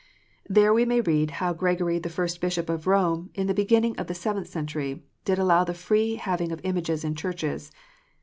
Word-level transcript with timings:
There 0.49 0.73
we 0.73 0.83
may 0.83 0.99
read 0.99 1.29
how 1.45 1.53
Gregory 1.53 1.99
the 1.99 2.09
First, 2.09 2.41
Bishop 2.41 2.71
of 2.71 2.85
Eome, 2.85 3.29
in 3.35 3.45
the 3.45 3.53
beginning 3.53 3.95
of 3.99 4.07
the 4.07 4.15
seventh 4.15 4.47
century, 4.47 5.03
did 5.25 5.37
allow 5.37 5.63
the 5.63 5.75
free 5.75 6.15
having 6.15 6.51
of 6.51 6.59
images 6.63 7.03
in 7.03 7.13
churches. 7.13 7.71